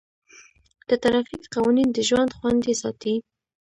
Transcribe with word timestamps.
د 0.89 0.89
ټرافیک 1.03 1.43
قوانین 1.53 1.89
د 1.93 1.97
ژوند 2.07 2.31
خوندي 2.37 2.73
ساتي. 2.81 3.15